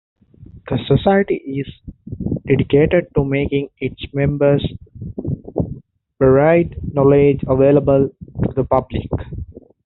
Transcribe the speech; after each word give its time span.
The 0.67 0.79
Society 0.87 1.35
is 1.35 1.67
dedicated 2.47 3.09
to 3.13 3.23
making 3.23 3.69
its 3.77 4.03
members' 4.15 4.67
varied 6.17 6.75
knowledge 6.95 7.41
available 7.47 8.09
to 8.43 8.53
the 8.55 8.63
public. 8.63 9.05